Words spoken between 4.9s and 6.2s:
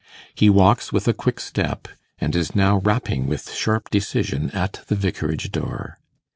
vicarage door.